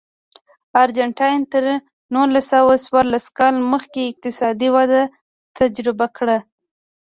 ارجنټاین 0.81 1.39
تر 1.53 1.63
نولس 2.13 2.45
سوه 2.53 2.73
څوارلس 2.85 3.25
کال 3.37 3.55
مخکې 3.73 4.01
اقتصادي 4.11 4.69
وده 4.75 5.03
تجربه 5.57 6.07
کړه. 6.17 6.37